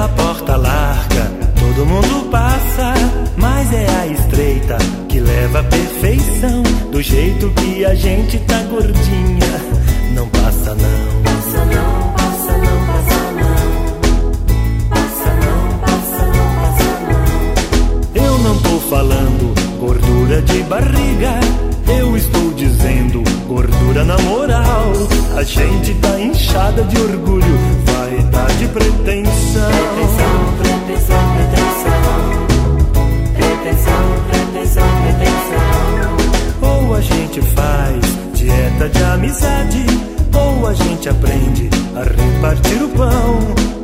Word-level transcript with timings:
pela 0.00 0.08
porta 0.08 0.56
larga, 0.56 1.30
todo 1.58 1.84
mundo 1.84 2.30
passa, 2.30 2.94
mas 3.36 3.70
é 3.72 3.86
a 3.86 4.06
estreita 4.06 4.78
que 5.08 5.20
leva 5.20 5.60
à 5.60 5.64
perfeição. 5.64 6.62
Do 6.90 7.02
jeito 7.02 7.50
que 7.50 7.84
a 7.84 7.94
gente 7.94 8.38
tá 8.40 8.62
gordinha, 8.62 9.60
não 10.14 10.26
passa 10.28 10.74
não. 10.74 11.22
Passa 11.22 11.64
não, 11.66 12.12
passa 12.12 12.52
não, 12.58 12.86
passa 12.86 13.20
não. 13.36 13.60
Passa 14.88 15.30
não, 15.34 15.78
passa 15.80 16.26
não, 16.26 16.48
passa 16.60 16.94
não. 18.14 18.24
Eu 18.24 18.38
não 18.38 18.56
tô 18.62 18.80
falando 18.88 19.54
gordura 19.78 20.40
de 20.42 20.62
barriga, 20.62 21.40
eu 22.00 22.16
estou 22.16 22.52
dizendo 22.54 23.22
gordura 23.46 24.04
na 24.04 24.16
moral. 24.18 24.92
A 25.36 25.42
gente 25.42 25.94
tá 25.94 26.20
inchada 26.20 26.84
de 26.84 27.00
orgulho, 27.00 27.58
vaidade 27.86 28.58
de 28.58 28.68
pretensão. 28.68 29.59
Gente 37.30 37.42
faz 37.52 38.04
dieta 38.34 38.88
de 38.88 39.04
amizade, 39.04 39.86
ou 40.34 40.66
a 40.66 40.74
gente 40.74 41.08
aprende 41.08 41.70
a 41.94 42.02
repartir 42.02 42.82
o 42.82 42.88
pão. 42.88 43.38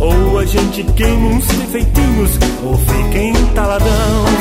Ou 0.00 0.38
a 0.38 0.44
gente 0.44 0.82
queima 0.94 1.28
uns 1.28 1.46
defeitinhos, 1.46 2.30
ou 2.64 2.76
fica 2.78 3.18
entaladão. 3.18 4.37